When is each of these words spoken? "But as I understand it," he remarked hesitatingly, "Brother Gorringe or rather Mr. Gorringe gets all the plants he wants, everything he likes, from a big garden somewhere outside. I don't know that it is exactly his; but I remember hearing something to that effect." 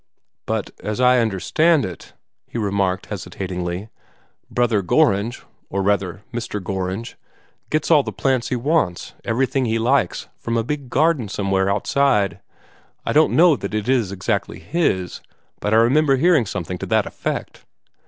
"But 0.47 0.71
as 0.83 0.99
I 0.99 1.19
understand 1.19 1.85
it," 1.85 2.13
he 2.47 2.57
remarked 2.57 3.05
hesitatingly, 3.05 3.89
"Brother 4.49 4.81
Gorringe 4.81 5.43
or 5.69 5.83
rather 5.83 6.23
Mr. 6.33 6.59
Gorringe 6.59 7.17
gets 7.69 7.91
all 7.91 8.01
the 8.01 8.11
plants 8.11 8.47
he 8.49 8.55
wants, 8.55 9.13
everything 9.23 9.65
he 9.65 9.77
likes, 9.77 10.27
from 10.39 10.57
a 10.57 10.63
big 10.63 10.89
garden 10.89 11.27
somewhere 11.29 11.69
outside. 11.69 12.39
I 13.05 13.13
don't 13.13 13.35
know 13.35 13.55
that 13.57 13.75
it 13.75 13.87
is 13.87 14.11
exactly 14.11 14.57
his; 14.57 15.21
but 15.59 15.71
I 15.71 15.77
remember 15.77 16.15
hearing 16.15 16.47
something 16.47 16.79
to 16.79 16.87
that 16.87 17.05
effect." 17.05 17.63